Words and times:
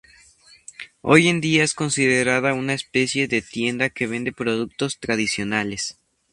Hoy 1.03 1.27
en 1.27 1.41
día 1.41 1.63
es 1.63 1.75
considerada 1.75 2.55
una 2.55 2.73
especie 2.73 3.27
de 3.27 3.43
tienda 3.43 3.91
que 3.91 4.07
vende 4.07 4.31
productos 4.33 4.97
tradicionales. 4.99 5.99